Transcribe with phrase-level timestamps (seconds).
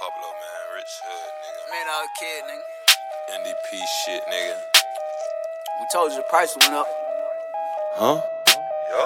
[0.00, 1.62] It's hood, nigga.
[1.70, 2.62] Man, I was a kid, nigga.
[3.34, 4.56] NDP shit, nigga.
[5.80, 6.86] We told you the price went up.
[7.96, 8.22] Huh?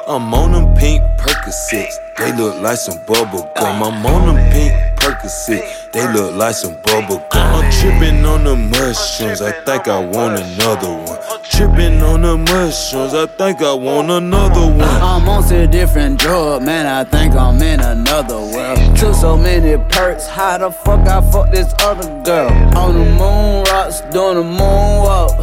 [0.06, 1.94] I'm on them pink Percocets.
[2.18, 3.82] They look like some bubble gum.
[3.82, 5.90] I'm on them pink Percocets.
[5.92, 7.64] They look like some bubble gum.
[7.64, 9.40] I'm tripping on the mushrooms.
[9.40, 11.41] I think I want another one.
[11.62, 13.14] Tripping on the mushrooms.
[13.14, 14.80] I think I want another one.
[15.10, 16.86] I'm on a different drug, man.
[16.86, 18.96] I think I'm in another world.
[18.96, 22.50] Took so many perks, how the fuck I fuck this other girl?
[22.76, 25.38] On the moon rocks, doing the moonwalk.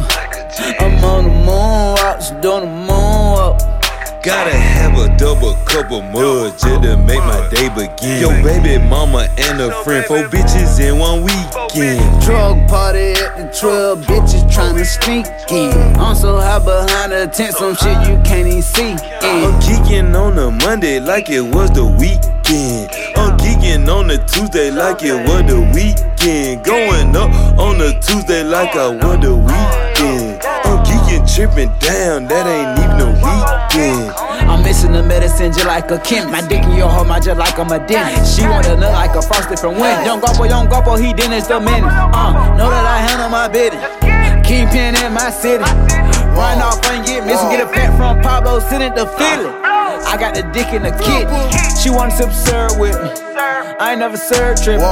[0.78, 2.89] I'm on the moon rocks, doing the moonwalk.
[4.22, 8.20] Gotta have a double cup of mud just to make my day begin.
[8.20, 12.22] Yo, baby mama and a friend, four bitches in one weekend.
[12.22, 15.72] Drug party at the 12, bitches tryna sneak in.
[15.98, 18.90] I'm so high behind the tent, some shit you can't even see.
[18.90, 18.98] In.
[19.22, 22.90] I'm geeking on a Monday like it was the weekend.
[23.16, 26.62] I'm geeking on a Tuesday like it was the weekend.
[26.62, 30.42] Going up on a Tuesday like I was the weekend.
[30.44, 32.79] I'm geeking tripping down, that ain't
[35.00, 36.30] the medicine just like a chemist.
[36.30, 38.36] My dick in your heart, my just like I'm a dentist.
[38.36, 40.04] She want a nut like a frosted from when.
[40.04, 41.88] Young Goppo, young Goppo, he dentist the minute.
[41.88, 43.80] Uh, know that I handle my business.
[44.46, 45.64] Kingpin in my city.
[46.36, 47.48] Run off and get missing.
[47.48, 49.50] Get a pet from Pablo, send it to Philly.
[50.04, 51.48] I got the dick in the kidney.
[51.80, 53.10] She wanna sip syrup with me.
[53.80, 54.84] I ain't never served trippin'.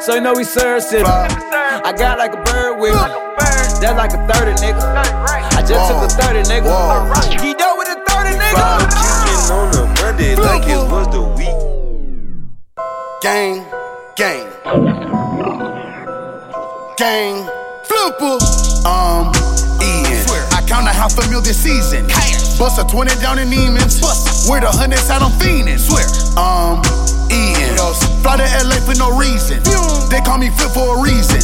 [0.00, 1.04] So you know we serve city.
[1.06, 3.28] I got like a bird with me.
[3.78, 4.82] That's like a 30, nigga.
[5.54, 6.66] I just took a 30, nigga.
[7.40, 9.07] He done with a 30, nigga.
[10.20, 11.58] On like it was the week.
[13.22, 13.64] Gang,
[14.16, 14.46] gang.
[16.96, 17.46] Gang,
[17.84, 18.38] flipper.
[18.86, 19.30] Um,
[19.80, 20.26] Ian.
[20.52, 22.06] I count a half a mil this season.
[22.58, 24.00] Bust a 20 down in Neiman's.
[24.48, 25.78] Where the hundreds out, I'm fiending.
[25.78, 26.04] Swear.
[26.36, 26.82] Um,
[27.30, 27.76] Ian.
[28.22, 29.62] Fly to LA for no reason.
[30.18, 31.38] They call me Flip for a reason.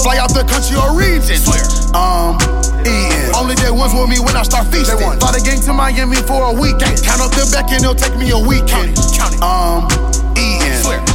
[0.00, 1.36] Fly out the country or region.
[1.36, 1.60] Swear.
[1.92, 2.40] Um,
[2.88, 3.36] Ian.
[3.36, 4.96] Only day ones with me when I start feasting.
[4.96, 7.04] Fly the gang to Miami for a weekend.
[7.04, 8.96] Count up the back and it'll take me a weekend.
[9.44, 9.84] Um,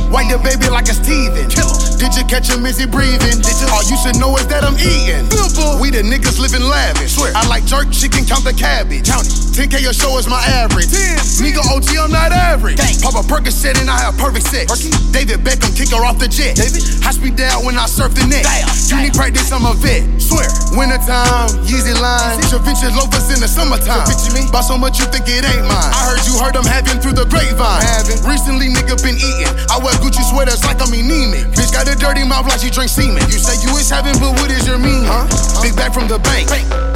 [0.10, 1.50] White the baby like it's teething.
[2.02, 2.66] Did you catch him?
[2.66, 3.38] Is he breathing?
[3.70, 5.30] All you should know is that I'm eating.
[5.78, 7.14] We the niggas living lavish.
[7.18, 9.06] I like jerk, chicken, count the cabbage.
[9.06, 9.34] Count it.
[9.54, 10.88] 10K a show is my average.
[11.44, 12.80] Nigga OG, I'm not average.
[13.04, 14.72] Pop a Percocet and I have perfect sex.
[15.12, 16.56] David Beckham kick her off the jet.
[17.04, 18.48] High speed down when I surf the net.
[18.88, 20.08] You need practice, I'm a vet.
[20.18, 20.48] Swear.
[20.74, 22.40] Wintertime, Yeezy line.
[22.64, 24.08] Vintage loafers in the summertime.
[24.08, 24.48] Picture me.
[24.48, 25.92] Buy so much you think it ain't mine.
[25.92, 27.84] I heard you heard I'm having through the grapevine.
[28.24, 29.52] Recently, nigga been eating.
[29.68, 31.52] I wear Gucci sweaters like I'm anemic.
[31.56, 33.24] Bitch got a dirty mouth like she drink semen.
[33.28, 35.06] You say you is having, but what is your mean?
[35.06, 35.28] Huh?
[35.62, 36.48] Big bag from the bank.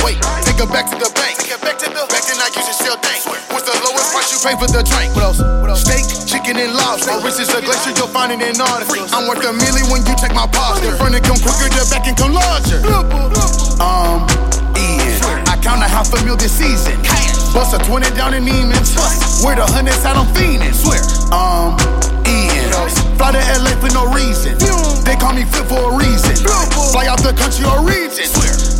[0.03, 1.37] Wait, take her back to the bank.
[1.39, 3.21] Take her back to the back, then I use it still dank.
[3.51, 5.11] What's the lowest price you pay for the drink?
[5.15, 5.39] What else?
[5.39, 5.83] What else?
[5.83, 7.13] Steak, chicken, and lobster.
[7.19, 9.13] Rich is a glacier, you'll find it in artists.
[9.13, 10.95] I'm worth a million when you take my posture.
[10.95, 12.79] Front and come quicker, the back and come larger.
[13.83, 14.23] Um,
[14.79, 15.43] Ian.
[15.51, 16.97] I count a half a mil this season.
[17.53, 18.95] Bust a 20 down in Neiman's.
[19.43, 20.73] Where the hundreds out, I'm fiending.
[20.73, 20.99] Swear.
[21.29, 21.77] Um,
[23.17, 24.57] Fly to LA for no reason.
[25.05, 26.35] They call me Flip for a reason.
[26.91, 28.27] Fly out the country or region.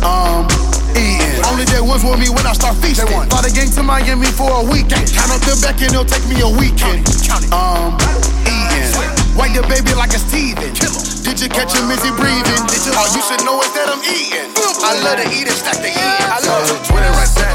[0.02, 0.46] Um,
[0.98, 1.44] Ian.
[1.46, 3.06] Only day ones with me when I start feasting.
[3.06, 5.10] Fly the gang to Miami for a weekend.
[5.14, 7.06] Count up the back and it'll take me a weekend.
[7.54, 7.96] Um,
[8.46, 8.90] Ian.
[9.38, 10.74] White the baby like it's teething.
[11.24, 11.90] Did you catch him?
[11.90, 12.62] Is he breathing?
[12.94, 14.50] All you should know is that I'm eating.
[14.84, 16.26] I love to eat and stack the ends.
[16.30, 17.53] I love to twin right there.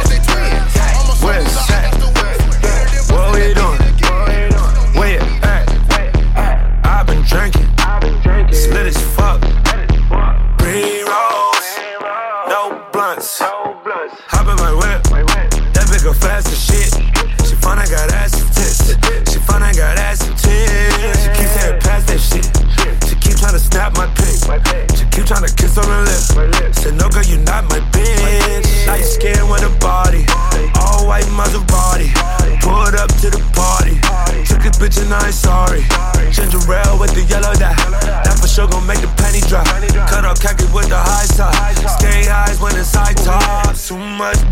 [41.46, 43.76] High top, stay highs when it's high top.
[43.76, 44.50] Too much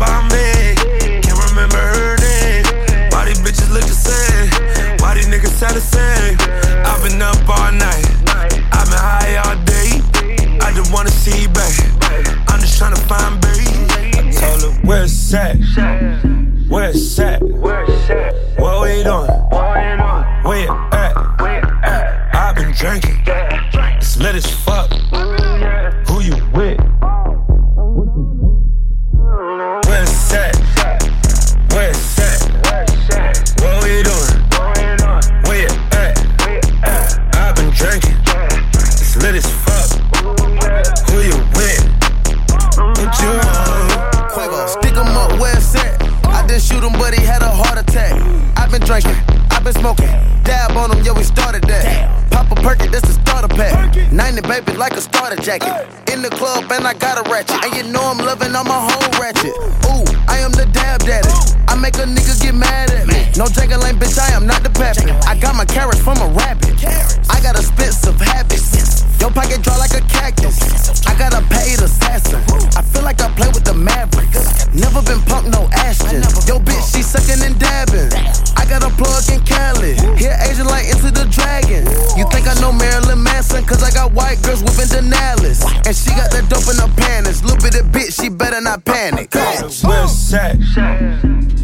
[46.68, 48.12] shoot him, but he had a heart attack.
[48.56, 49.16] I've been drinking,
[49.50, 50.12] I've been smoking.
[50.44, 52.30] Dab on him, yeah, we started that.
[52.30, 53.96] Pop a perky, this is starter pack.
[54.12, 55.72] 90 baby, like a starter jacket.
[56.12, 57.64] In the club, and I got a ratchet.
[57.64, 59.56] And you know I'm loving on my whole ratchet.
[59.88, 61.32] Ooh, I am the dab daddy.
[61.68, 63.32] I make a nigga get mad at me.
[63.36, 65.10] No Jagger Lane, bitch, I am not the pappy.
[65.26, 66.84] I got my carrots from a rabbit.
[66.84, 69.07] I got a spit of habits.
[69.20, 70.58] Your pocket dry like a cactus.
[71.06, 72.40] I got a paid assassin.
[72.76, 74.66] I feel like I play with the Mavericks.
[74.74, 76.22] Never been punk, no Ashton.
[76.46, 78.12] Yo, bitch, she sucking and dabbing.
[78.56, 79.94] I got a plug in Cali.
[80.16, 81.86] Here, Asian like into the dragon.
[82.16, 83.64] You think I know Marilyn Manson?
[83.64, 85.62] Cause I got white girls whipping Denali's.
[85.86, 87.42] And she got the dope in her panties.
[87.42, 89.34] Little bit of bitch, she better not panic.
[89.34, 90.56] Where's that?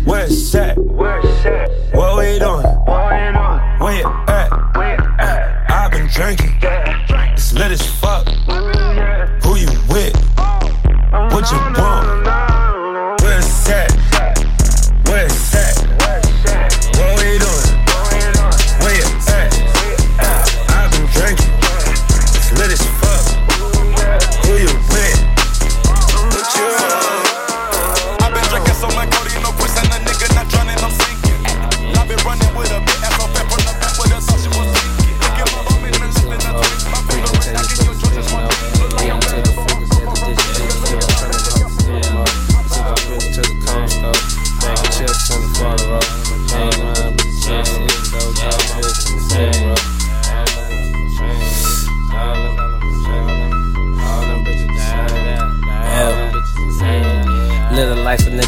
[0.05, 0.77] Where's that?
[1.95, 2.34] What we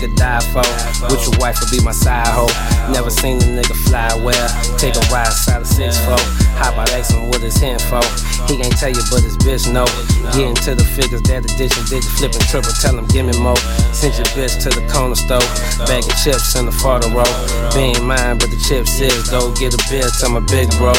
[0.07, 1.11] nigga die for.
[1.11, 2.51] With your wife will be my side hoe.
[2.93, 4.49] Never seen a nigga fly well.
[4.79, 6.17] Take a ride inside a 6 4
[6.59, 8.03] Hop out asking what his hand for.
[8.49, 9.87] He can't tell you, but his bitch know.
[10.33, 12.73] Get into the figures, that addition, digit, flipping triple.
[12.81, 13.59] Tell him, give me more.
[13.93, 15.45] Send your bitch to the corner store.
[15.87, 17.29] Bag of chips in the photo row.
[17.75, 20.95] Being mine, but the chips is go get a beer to my big bro.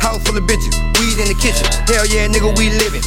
[0.00, 1.66] House full of bitches, weed in the kitchen.
[1.90, 3.04] Hell yeah, nigga, we living.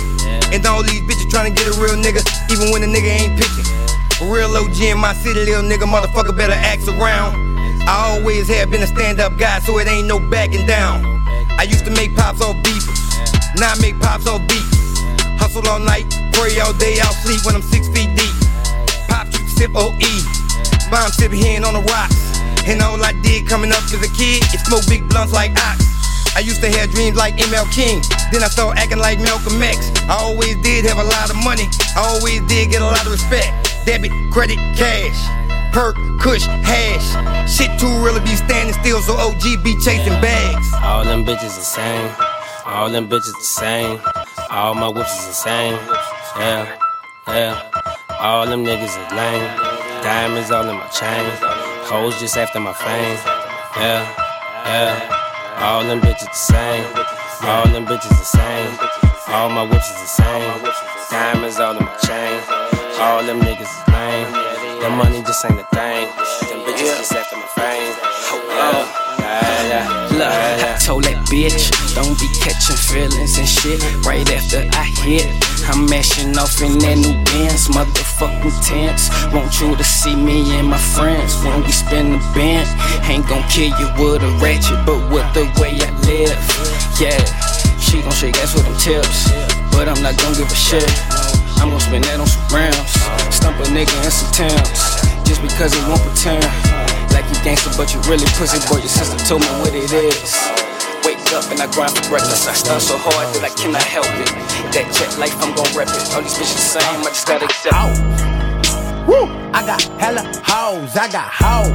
[0.53, 2.21] And all these bitches trying to get a real nigga,
[2.51, 3.84] even when the nigga ain't pitching.
[4.23, 7.35] Real OG in my city, little nigga, motherfucker better act around.
[7.83, 11.03] I always have been a stand up guy, so it ain't no backing down.
[11.59, 12.95] I used to make pops off beefers,
[13.59, 15.03] now I make pops off beats.
[15.35, 18.31] Hustle all night, pray all day, I'll sleep when I'm six feet deep.
[19.12, 20.00] Pop you sip OE,
[20.89, 22.39] mom sip hand on the rocks.
[22.65, 25.83] And all I did coming up as a kid is smoke big blunts like ox.
[26.35, 28.00] I used to have dreams like ML King.
[28.31, 29.91] Then I started acting like Malcolm X.
[30.07, 31.67] I always did have a lot of money.
[31.95, 33.64] I always did get a lot of respect.
[33.85, 35.19] Debit, credit, cash.
[35.71, 37.07] Perk, kush, hash.
[37.49, 40.67] Shit too real to be standing still, so OG be chasing bags.
[40.81, 42.11] All them bitches the same.
[42.65, 43.99] All them bitches the same.
[44.49, 45.73] All my whips is the same.
[46.37, 46.77] Yeah,
[47.27, 47.62] yeah.
[48.19, 49.45] All them niggas is lame.
[50.01, 51.25] Diamonds all in my chain.
[51.86, 53.17] Hoes just after my fame.
[53.77, 54.01] Yeah,
[54.65, 55.60] yeah.
[55.60, 56.86] All them bitches the same.
[57.43, 58.71] All them bitches the same.
[59.27, 60.74] All my whips is the same.
[61.12, 62.75] Diamonds all in my chain.
[63.25, 64.32] Them niggas is lame.
[64.82, 66.05] The money just ain't a thing.
[66.46, 67.94] Them bitches just after my fame.
[68.53, 68.86] Oh,
[69.17, 69.25] yeah.
[69.25, 69.65] Uh.
[69.65, 73.82] Yeah, yeah, Look, I told that bitch, don't be catching feelings and shit.
[74.05, 75.25] Right after I hit,
[75.65, 79.10] I'm mashing off in that new Benz, motherfucking tense.
[79.34, 82.70] Want you to see me and my friends when we spin the band.
[83.10, 86.38] Ain't gon' kill you with a ratchet, but with the way I live.
[87.01, 87.17] Yeah,
[87.82, 89.34] she gon' shake ass with them tips,
[89.74, 91.35] but I'm not gon' give a shit.
[91.65, 92.93] I'm gon' spend that on some rounds,
[93.34, 96.45] stump a nigga in some towns, just because he won't pretend.
[97.10, 98.86] Like you gangster, but you really pussy boy.
[98.86, 100.29] Your sister told me what it is.
[101.01, 102.45] Wake up and I grind for breakfast.
[102.45, 104.29] I stunt so hard that I cannot help it.
[104.77, 106.05] That jet life, I'm gon' rep it.
[106.13, 107.98] All these bitches the same, I just gotta accept it.
[109.10, 109.25] Woo!
[109.50, 111.74] I got hella hoes, I got hoes.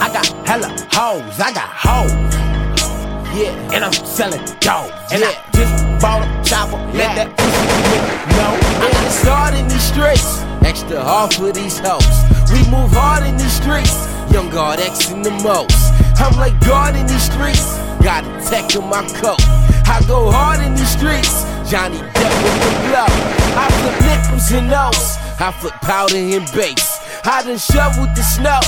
[0.00, 2.08] I got hella hoes, I got hoes.
[3.36, 4.96] Yeah, and I'm selling dope.
[5.12, 8.52] And I just bought a chopper, let that pussy nigga know.
[8.80, 12.08] I got started in these streets, extra hard for these hoes.
[12.48, 13.92] We move hard in these streets,
[14.32, 15.92] young God X in the most.
[16.16, 19.40] I'm like God in these streets, got a tech in my coat.
[19.86, 23.10] I go hard in these streets, Johnny Depp with the blow.
[23.60, 27.00] I flip nickels and O's, I flip powder and bass.
[27.24, 28.60] I done shoveled the snow,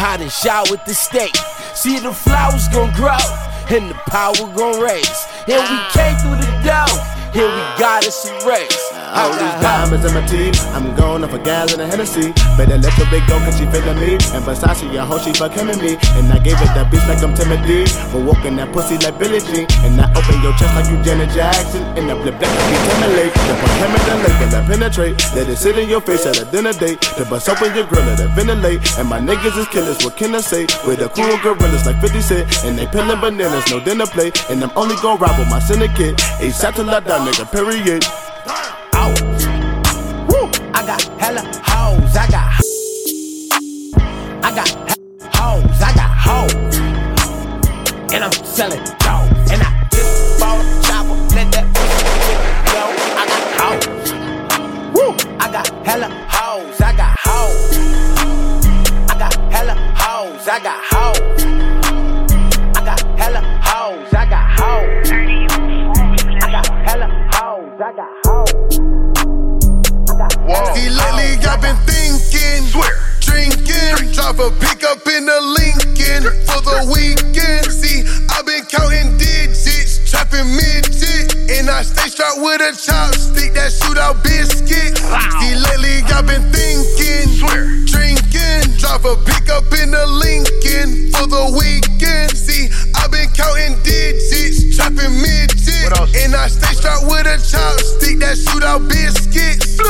[0.00, 1.36] I done showered the steak.
[1.76, 3.20] See the flowers gon' grow,
[3.68, 5.20] and the power gon' raise.
[5.48, 5.90] And we ah.
[5.96, 8.87] came through the and we got us a race.
[9.18, 10.62] All these diamonds in my teeth.
[10.78, 12.30] I'm going up a gal in a Hennessy.
[12.54, 14.14] Better let the big go cause she feeling me.
[14.30, 15.98] And Versace, I hope she fuck him and me.
[16.14, 17.90] And I gave it that bitch like I'm Timothy.
[18.14, 19.66] For walking that pussy like Billie Jean.
[19.82, 21.82] And I open your chest like you Janet Jackson.
[21.98, 23.34] And I flip that like you Timberlake.
[23.34, 25.16] Then put him in the lake and I penetrate.
[25.34, 27.02] Let it sit in your face at a dinner date.
[27.18, 28.86] To bust open your grill, let it ventilate.
[29.02, 30.70] And my niggas is killers, what can I say?
[30.86, 32.46] With a cool gorillas like 50 Cent.
[32.62, 34.38] And they peeling bananas, no dinner plate.
[34.46, 36.22] And I'm only gonna ride with my syndicate.
[36.38, 38.06] A till I die, nigga, period.
[48.58, 49.30] Selling dope.
[49.54, 51.14] And I just bought a chopper.
[51.36, 51.66] Let that
[52.74, 52.82] go.
[53.14, 54.10] I got hoes.
[54.94, 55.14] Woo!
[55.38, 56.80] I got hella hoes.
[56.80, 57.78] I got hoes.
[59.06, 60.48] I got hella hoes.
[60.48, 61.20] I got hoes.
[62.74, 64.12] I got hella hoes.
[64.12, 65.06] I got hoes.
[66.42, 67.80] I got hella hoes.
[67.80, 68.58] I got hoes.
[70.74, 72.66] See, lately I've been thinking,
[73.20, 74.77] drinking, drive a pickup
[82.68, 84.92] a chopstick that shoot out biscuit.
[85.40, 87.40] See, lately I've been thinking,
[87.88, 92.36] drinking, drive a pickup in the Lincoln for the weekend.
[92.36, 98.36] See, I've been counting digits, trapping midget, and I stay strapped with a chopstick that
[98.36, 99.80] shoot out biscuits.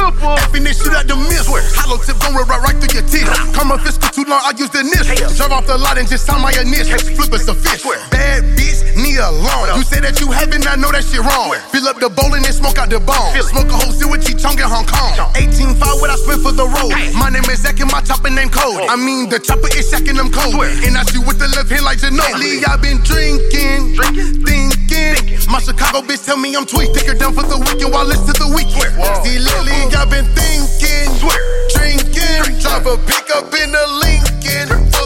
[0.46, 1.50] Effing this shit out the miss.
[1.74, 3.26] Hollow tip rip right, right through your teeth.
[3.58, 5.18] Come on, fiscal too long, I use the niche.
[5.34, 7.10] Drive off the lot and just sign my initials.
[7.10, 7.82] Flip us a fish.
[8.12, 9.74] Bad bitch, need a loan.
[9.74, 11.56] You say that you haven't, I know that shit wrong.
[11.72, 12.57] Fill up the bowl and smoke
[12.88, 13.42] out the bone.
[13.42, 15.12] Smoke a whole seal with Chong in Hong Kong.
[15.36, 16.92] 18 5 what I spent for the road.
[17.16, 18.88] My name is Zach and my chopper name Code.
[18.88, 20.64] I mean, the chopper is shacking them cold.
[20.84, 22.64] And I shoot with the left hand like Ginobili.
[22.64, 23.96] I've been drinking,
[24.44, 25.16] thinking.
[25.50, 26.94] My Chicago bitch tell me I'm tweet.
[26.94, 28.94] Take her down for the weekend while it's to the weekend.
[29.24, 31.08] See, lately I've been thinking,
[31.72, 32.60] drinking.
[32.60, 34.97] Drive a pickup in the Lincoln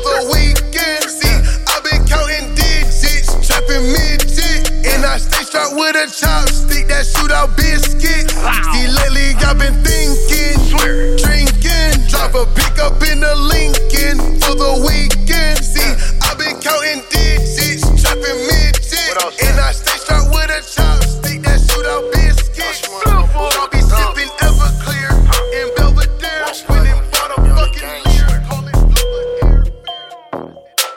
[5.54, 8.30] And I stay strapped with a chopstick that shoot out biscuit.
[8.72, 10.56] See, lately I've been thinking,
[11.20, 12.08] drinking.
[12.08, 15.60] Drive a pickup in the Lincoln for the weekend.
[15.60, 15.92] See,
[16.24, 19.12] I've been counting digits, trapping midget.
[19.44, 22.88] And I stay strapped with a chopstick that shoot out biscuits.
[23.04, 25.12] I'll be sipping Everclear
[25.52, 26.48] in Belvedere.
[26.72, 28.40] Winning motherfucking lear.
[28.48, 28.80] Call it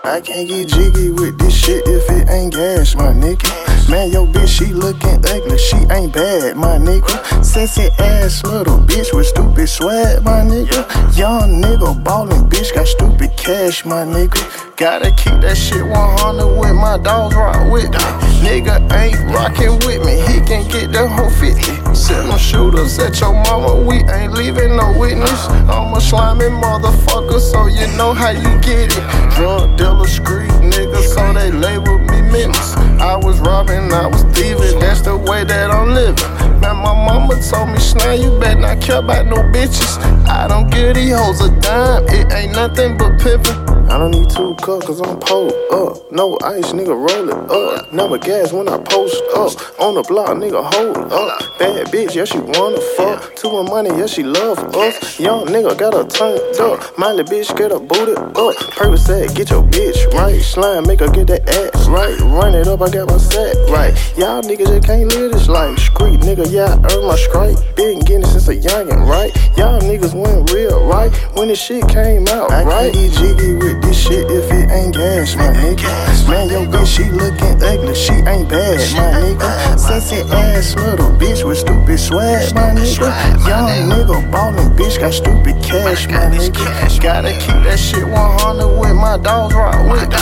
[0.05, 3.64] I can't get jiggy with this shit if it ain't gas, my nigga.
[3.87, 7.45] Man, yo bitch, she looking ugly, she ain't bad, my nigga.
[7.45, 10.81] Sexy ass little bitch with stupid swag, my nigga.
[11.15, 14.41] Young nigga ballin', bitch got stupid cash, my nigga.
[14.75, 17.99] Gotta keep that shit 100 with my dogs rock with me.
[18.41, 21.95] Nigga ain't rockin' with me, he can't get the whole 50.
[21.95, 25.45] Send them shooters at your mama, we ain't leaving no witness.
[25.69, 29.35] I'm a slimy motherfucker, so you know how you get it.
[29.35, 31.94] Drug dealer, street nigga, so they label
[32.43, 36.15] I was robbing, I was thieving, that's the way that I'm living.
[36.59, 39.97] Man, my mama told me, Snap, you better not care about no bitches.
[40.27, 43.64] I don't give these hoes a dime, it ain't nothing but pimpin'.
[43.89, 46.11] I don't need two cups, cause I'm pulled up.
[46.11, 47.93] No ice, nigga, roll it up.
[47.93, 49.79] Never gas when I post up.
[49.79, 51.39] On the block, nigga, hold up.
[51.59, 53.35] Bad bitch, yeah, she wanna fuck.
[53.35, 55.19] Too much money, yeah, she love us.
[55.19, 56.97] Young nigga got her turned up.
[56.97, 58.55] Miley bitch, get her booted up.
[58.75, 60.41] Purpose said, get your bitch right.
[60.41, 62.19] Slime, make her get that ass right.
[62.19, 63.93] Run it up, I got my set right.
[64.17, 65.77] Y'all niggas just can't live this life.
[65.79, 67.57] Street nigga, yeah, I earned my stripe.
[67.75, 69.33] Been getting it since a youngin', right?
[69.57, 71.13] Y'all niggas went real, right?
[71.37, 72.91] When this shit came out, I right?
[72.91, 75.89] can't get jiggy with this shit if it ain't gas, my nigga.
[76.29, 79.79] Man, yo bitch, she looking ugly, she ain't bad, my nigga.
[79.79, 83.09] Sexy ass little bitch with stupid swag, my nigga.
[83.47, 87.01] Young nigga ballin', bitch got stupid cash, my nigga.
[87.01, 90.15] Gotta keep that shit 100 with my dogs rock with me.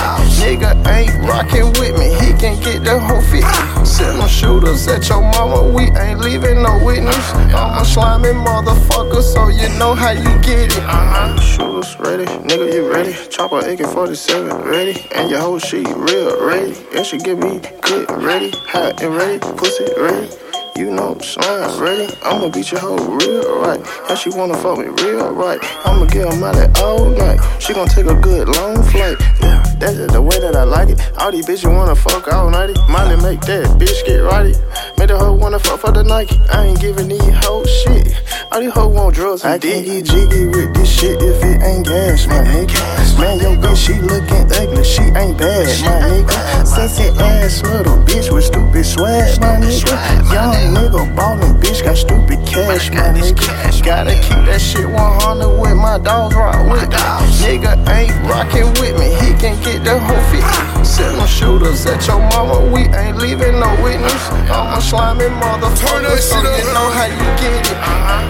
[0.43, 3.82] Nigga ain't rockin' with me, he can get the whole 50.
[4.27, 7.31] Shooters at your mama, we ain't leaving no witness.
[7.33, 10.77] I'm a slimy motherfucker, so you know how you get it.
[10.79, 11.39] Uh-huh.
[11.39, 13.13] Shooters ready, nigga, you ready?
[13.29, 16.75] Chopper AK 47 ready, and your whole shit real ready.
[16.95, 20.42] And she give me good ready, hot and ready, pussy ready.
[20.75, 22.11] You know, slime ready.
[22.23, 23.79] I'ma beat your hoe real right.
[24.07, 25.59] How she wanna fuck me real right.
[25.85, 27.39] I'ma get her Molly all night.
[27.59, 29.17] She gon' take a good long flight.
[29.39, 30.99] Yeah, that's just the way that I like it.
[31.19, 32.73] All these bitches wanna fuck all nighty.
[32.89, 34.55] Molly make that bitch get righty.
[34.97, 36.41] Make the hoe wanna fuck for the Nike.
[36.51, 38.09] I ain't giving these hoes shit.
[38.51, 41.61] All these hoes want drugs and I can't get jiggy with this shit if it
[41.61, 42.81] ain't gas, my nigga.
[43.19, 44.83] Man, yo bitch, she looking ugly.
[44.83, 46.65] She ain't bad, my nigga.
[46.65, 50.22] Sexy ass little bitch with stupid swag, my nigga.
[50.43, 53.85] Young nigga ballin', bitch got stupid cash, cash, my nigga.
[53.85, 56.97] Gotta keep that shit 100 with my dogs rock with me.
[57.39, 60.83] Nigga ain't rocking with me, he can't get the whole 50.
[60.83, 64.11] Set no shooters at your mama, we ain't leaving no witness.
[64.11, 64.67] Uh-huh.
[64.67, 67.71] I'm a slimy motherfucker, so you know how you get it.
[67.79, 68.27] Uh-huh.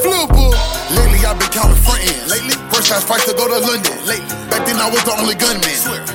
[0.00, 0.48] Flipper.
[0.96, 2.24] Lately I've been counting friends.
[2.32, 3.94] Lately, first class flights to go to London.
[4.02, 5.62] Lately, back then I was the only gunman.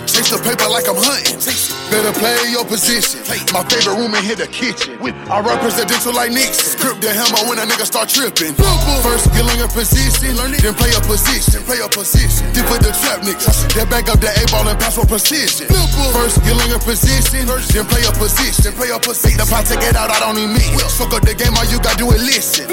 [0.04, 1.40] Chase the paper like I'm hunting.
[1.88, 3.24] Better play your position.
[3.56, 5.00] My favorite room in here, the kitchen.
[5.32, 6.76] I run presidential like Nixon.
[6.84, 8.54] Grip the hammer when a nigga start tripping.
[9.02, 10.36] First, get on your position.
[10.36, 11.64] Then play a position.
[11.64, 12.52] Play a position.
[12.52, 13.72] Then put the trap niggas.
[13.72, 15.72] Then back up the A ball and pass for precision.
[16.12, 17.48] First, get on your position.
[17.48, 18.76] Then play a position.
[18.76, 19.40] Play a position.
[19.40, 20.66] The pot take it out, I don't need me.
[20.92, 22.68] Soak up the game, all you gotta do is listen.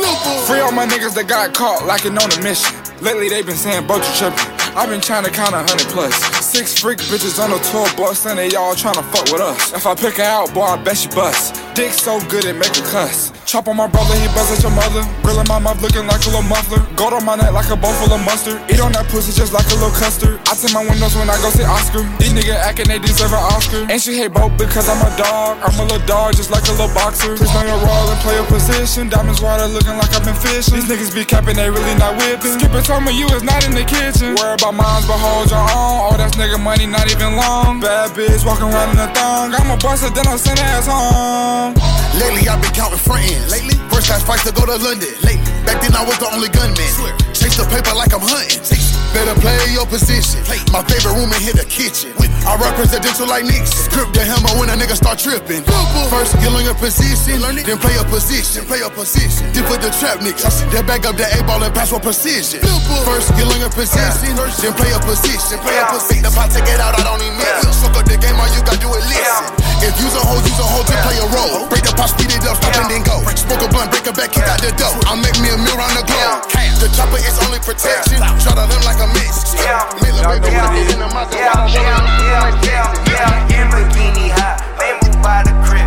[0.50, 2.74] Free all my niggas that got caught lacking on a mission.
[3.00, 4.52] Lately they been saying both you tripping.
[4.74, 6.14] I've been trying to count a hundred plus.
[6.44, 9.72] Six freak bitches on the tour bus and they all trying to fuck with us.
[9.72, 11.54] If I pick her out, boy, I bet she bust.
[11.74, 13.32] Dick so good it make her cuss.
[13.56, 15.00] Chop on my brother, he buzz at your mother.
[15.24, 16.76] Grilling my mouth looking like a little muffler.
[16.92, 18.60] Gold on my neck like a bowl full of mustard.
[18.68, 20.36] Eat on that pussy just like a little custard.
[20.44, 22.04] I tint my windows when I go see Oscar.
[22.20, 23.88] These niggas acting they deserve an Oscar.
[23.88, 25.56] And she hate both because I'm a dog.
[25.64, 27.32] I'm a little dog just like a little boxer.
[27.32, 29.08] Please know your role and play your position.
[29.08, 30.76] Diamonds water looking like I've been fishing.
[30.76, 32.60] These niggas be capping, they really not whipping.
[32.60, 34.36] Skipper told me you is not in the kitchen.
[34.36, 36.12] Worry about mines, but hold your own.
[36.12, 37.80] Oh, that's nigga money, not even long.
[37.80, 39.56] Bad bitch walking around in a thong.
[39.56, 41.72] I'm a buster, then I'll send ass home.
[42.20, 43.45] Lately I've been counting friends.
[43.46, 45.12] Lately, first class flights to go to London.
[45.22, 46.82] Lately, back then I was the only gunman.
[47.30, 48.58] Chase the paper like I'm hunting.
[49.14, 50.42] Better play your position.
[50.72, 52.15] My favorite room in here, the kitchen.
[52.46, 53.90] I run presidential like Nixon.
[53.90, 55.66] Grip the hammer when a nigga start tripping.
[56.06, 57.42] First, get on your position.
[57.42, 58.62] Then play a position.
[58.70, 59.50] Play a position.
[59.50, 60.62] Then put the trap niggas.
[60.70, 62.62] Then back up the A ball and pass for precision.
[63.02, 64.38] First, get on your position.
[64.38, 65.58] Then play a position.
[65.58, 66.22] Play a position.
[66.22, 67.74] The pot take it out, I don't even need it.
[67.74, 69.50] Soak up the game, all you gotta do is listen.
[69.82, 71.66] If you's a hoe, you's a hoe to play a role.
[71.66, 73.26] Break the pot, speed it up, stop and then go.
[73.34, 74.94] Smoke a blunt, break a back, kick out the dough.
[75.10, 76.46] I'll make me a meal round the globe.
[76.78, 78.22] The chopper is only protection.
[78.22, 79.58] Try to them like a mix.
[79.98, 84.28] Miller, baby, when I get in the mouth, Lamborghini
[84.78, 85.85] they move by the crib.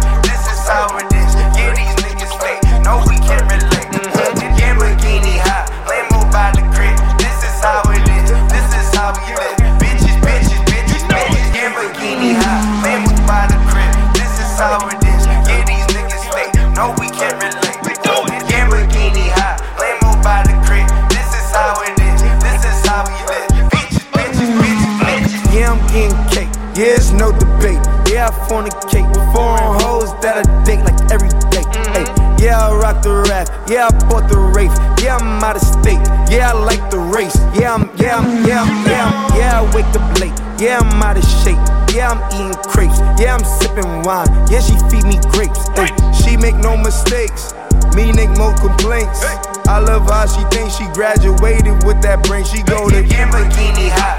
[50.80, 52.46] She graduated with that brain.
[52.46, 54.16] She go to Lamborghini high,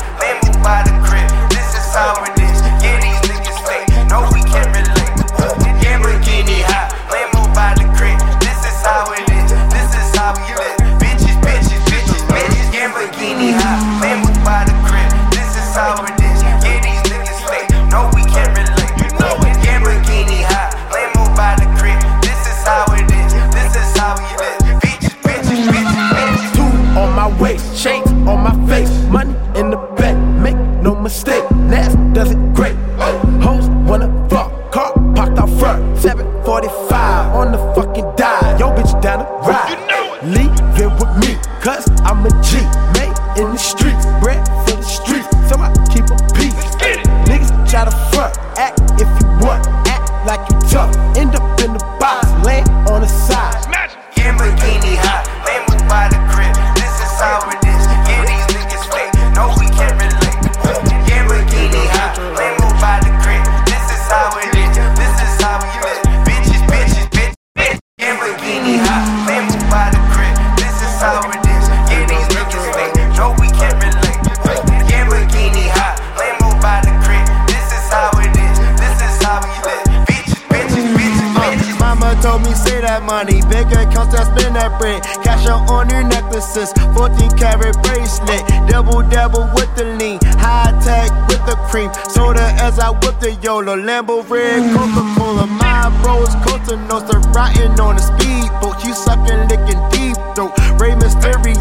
[91.71, 91.91] cream.
[92.11, 95.47] Soda as I whip the YOLO, Lambo red, Coca Cola.
[95.47, 98.85] My bros Costa Nostra riding on a speedboat.
[98.85, 100.53] You sucking, licking deep throat.
[100.83, 101.61] Rey Mysterio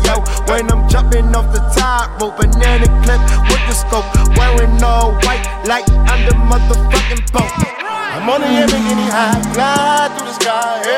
[0.50, 5.46] when I'm jumping off the top rope, banana clip with the scope, wearing all white
[5.66, 7.54] like under motherfucking boat.
[7.86, 10.89] I'm on the Lamborghini high, fly through the sky,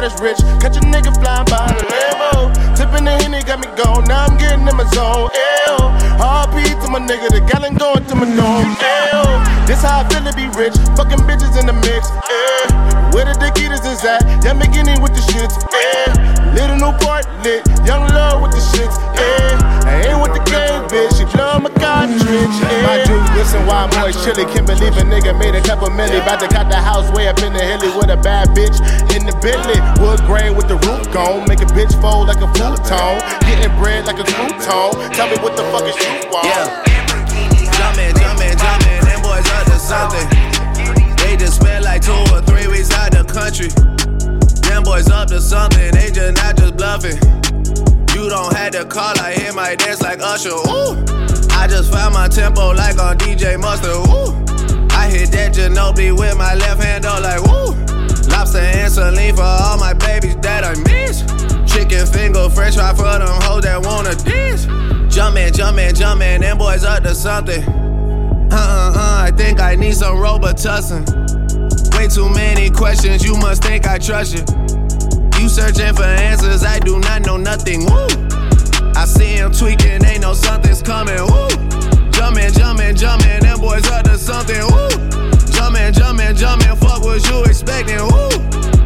[0.00, 0.38] got that's rich.
[0.60, 2.76] Catch a nigga flying by the Lambo.
[2.76, 5.30] Tipping the Henny got me gone, now I'm getting in my zone.
[5.34, 5.76] Ew.
[6.20, 8.76] RP to my nigga, the gallon going to my norm.
[8.80, 9.59] Ew.
[9.70, 10.74] This how I feel to be rich.
[10.98, 12.10] Fucking bitches in the mix.
[12.10, 13.14] Eh.
[13.14, 14.18] Where the Dickitas is at?
[14.42, 15.54] Young McGinney with the shits.
[15.62, 16.10] Eh.
[16.58, 17.62] Little Newport lit.
[17.86, 18.98] Young love with the shits.
[19.14, 19.54] Eh.
[19.86, 21.14] I ain't with the game, bitch.
[21.14, 22.18] She love my cartridge.
[22.18, 22.82] Eh.
[22.82, 24.42] My dude, listen, why I'm always chilly.
[24.50, 26.18] Can't believe a nigga made a couple milli.
[26.18, 28.74] About to cut the house way up in the hilly with a bad bitch
[29.14, 29.78] in the Bentley.
[30.02, 31.46] Wood grain with the roof gone.
[31.46, 33.22] Make a bitch fold like a futon.
[33.46, 35.14] Getting bread like a crouton.
[35.14, 36.50] Tell me what the fuck is you want?
[36.50, 36.89] Yeah.
[39.90, 40.28] Something.
[41.18, 43.74] They just spent like two or three weeks out the country.
[44.62, 47.18] Them boys up to something, they just not just bluffing.
[48.14, 50.54] You don't have to call, I hear my dance like Usher.
[50.54, 50.94] Ooh,
[51.58, 53.98] I just found my tempo like on DJ Mustard.
[54.06, 54.30] Ooh,
[54.94, 57.74] I hit that Ginobili with my left hand, though, like woo.
[58.30, 61.26] Lobster and saline for all my babies that I miss.
[61.66, 64.66] Chicken finger, french fry for them hoes that wanna dish.
[65.12, 67.64] Jumpin', jumpin', jumpin', them boys up to something.
[68.52, 68.89] Uh uh
[69.30, 71.06] I think I need some Robitussin.
[71.96, 74.42] Way too many questions, you must think I trust you.
[75.38, 77.84] You searching for answers, I do not know nothing.
[77.86, 78.08] Woo!
[78.96, 81.14] I see him tweaking, ain't no something's coming.
[81.14, 81.46] Woo!
[82.10, 84.66] Jumpin', jumpin', jumpin', them boys up to something.
[84.66, 84.88] Woo!
[85.54, 88.02] Jumpin', jumpin', jumpin', fuck what you expecting.
[88.02, 88.30] Woo!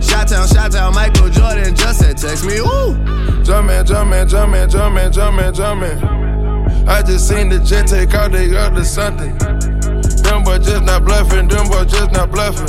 [0.03, 2.61] Shot town, shot town, Michael Jordan just said text me.
[2.61, 2.93] Woo!
[3.45, 6.87] Jumpin', jumpin', jumpin', jumpin', jumpin', jumpin'.
[6.87, 9.33] I just seen the jet take out, they up to something.
[10.25, 12.67] Them boys just not bluffing, them boys just not bluffing.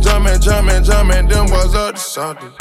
[0.00, 2.52] Jumpin', jumpin', jumpin', them boys up to something.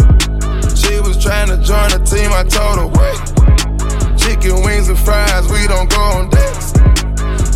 [0.76, 4.18] She was trying to join the team, I told her, wait.
[4.18, 6.74] Chicken wings and fries, we don't go on dates.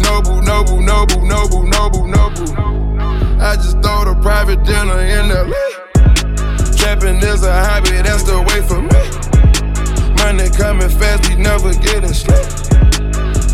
[0.01, 2.47] Noble, noble, noble, noble, noble, noble.
[3.41, 5.71] I just throw the private dinner in LA.
[6.77, 9.01] Trapping is a hobby, that's the way for me.
[10.19, 12.47] Money coming fast, we never getting straight.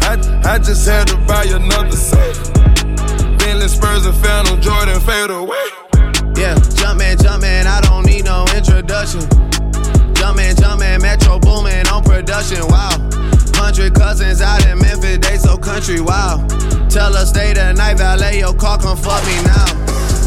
[0.03, 2.56] I, I just had to buy another safe.
[3.67, 5.67] Bentley Spurs and Phantom Jordan fade away.
[6.39, 9.21] Yeah, jumpin', jumpin', I don't need no introduction.
[10.15, 12.95] Jumpin', jumpin', Metro boomin' on production, wow.
[13.55, 16.45] Hundred cousins out in Memphis, they so country, wow.
[16.89, 19.65] Tell her stay the night, valet your car, come fuck me now.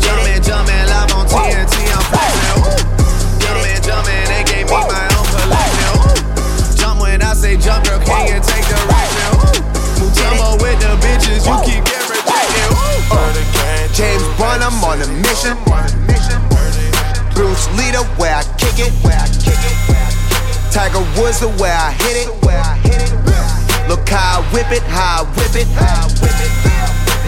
[0.05, 2.76] Jumpin', jumpin', live on TNT, I'm flexin', ooh.
[3.40, 6.76] Jumpin', jumpin', they gave me my own collection.
[6.76, 9.79] Jump when I say jump, girl, can you take direction, ooh.
[10.00, 13.04] Mutombo with the bitches, you keep getting rejected, ooh.
[13.92, 15.52] James Bond, I'm on a mission.
[17.36, 18.92] Bruce Lee, the way I kick it.
[20.72, 22.28] Tiger Woods, the way I hit it.
[23.88, 25.68] Look how I whip it, how I whip it.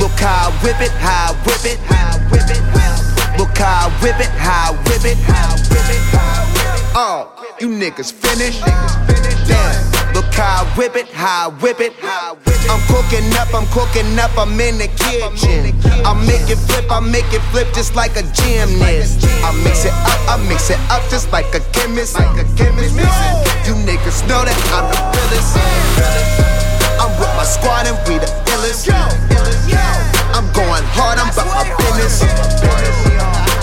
[0.00, 1.78] Look how I whip it, how I whip it.
[3.36, 5.18] Look how I whip it, how I whip it.
[6.94, 7.28] Oh,
[7.60, 8.64] you niggas finished?
[8.64, 11.92] Damn, look how I whip it, how I whip it.
[12.70, 15.74] I'm cooking up, I'm cooking up, I'm in the kitchen.
[16.04, 19.24] I make it flip, I make it flip just like a gymnast.
[19.42, 22.14] I mix it up, I mix it up just like a chemist.
[22.14, 22.94] Like a chemist.
[23.66, 25.56] You niggas know that I'm the realest.
[27.00, 28.88] I'm with my squad and we the illest.
[30.32, 32.20] I'm going hard, I'm about my business.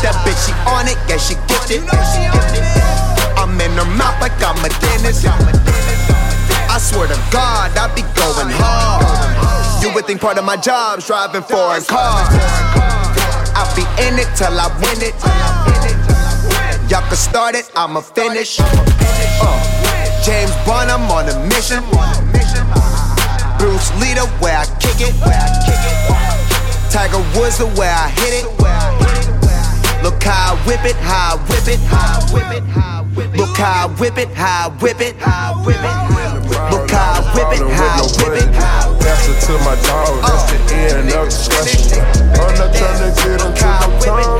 [0.04, 1.84] That bitch, she on it, yeah, she gifted.
[1.84, 1.90] It.
[3.38, 6.18] I'm in her mouth like I'm a dentist.
[6.69, 9.84] I swear to God, I be going hard.
[9.84, 12.29] You would think part of my job's driving foreign cars.
[13.58, 15.17] I be in it till I win it.
[16.89, 18.60] Y'all can start it, I'ma finish.
[18.62, 21.82] Uh, James Bond, I'm on a mission.
[23.58, 25.13] Bruce Lee, the way I kick it.
[26.93, 28.79] Tiger Woods, the way I hit it.
[30.04, 31.80] Look how I whip it, how I whip it.
[31.80, 33.38] how I whip it, how I whip it.
[33.38, 35.16] Look how I whip it, how I whip it.
[35.18, 36.72] how I whip it.
[36.72, 38.50] Look how I whip it, how I whip it.
[39.04, 42.00] Pass it to my dog, that's the end of discussion.
[42.40, 43.92] I'm not trying to get into no time,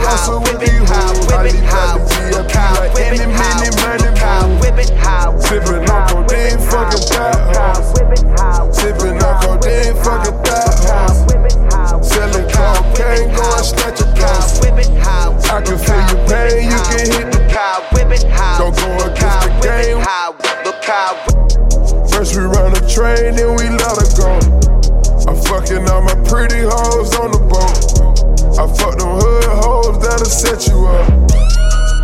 [0.08, 1.32] I'm so with hoes.
[1.32, 4.60] I leave out the VIP like any, mini, money, move.
[5.50, 8.78] Sippin' on codeine, fucking thot hoes.
[8.78, 11.29] Sippin' on codeine, fucking thot
[12.20, 12.32] hoes.
[12.32, 14.60] Selling cocaine, going snatch a case.
[15.50, 17.40] I can feel your pain, you can hit the
[18.58, 20.04] Don't go against the game.
[22.10, 24.30] First we run a train, then we let her go.
[25.28, 28.00] I'm fucking all my pretty hoes on the boat.
[28.60, 31.08] I fuck them hood hoes that'll set you up.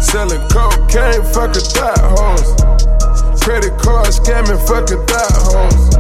[0.02, 2.56] Selling cocaine, fucking thot hoes.
[3.44, 5.96] Credit card scamming, fucking thot hoes.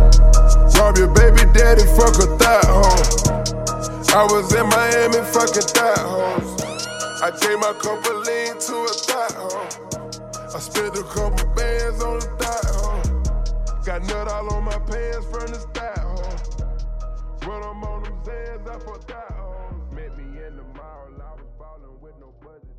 [0.85, 3.64] Rob your baby daddy, fuck a thot hoe.
[4.15, 6.63] I was in Miami, fucking thot hoes.
[7.21, 10.55] I gave my couple lean to a thot hoe.
[10.55, 13.83] I spent a couple bands on the thigh, huh?
[13.85, 17.45] Got nut all on my pants from the style, huh?
[17.45, 18.77] Run them on them Xans, I
[19.11, 19.93] out, huh?
[19.93, 22.74] Met me in the mall, I was ballin' with no budget.